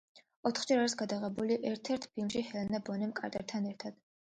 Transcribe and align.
ოთხჯერ 0.49 0.79
არის 0.83 0.95
გადაღებული 1.01 1.59
ერთ 1.73 1.91
ფილმში 2.15 2.43
ჰელენა 2.49 2.83
ბონემ 2.91 3.15
კარტერთან 3.23 3.71
ერთად. 3.75 4.05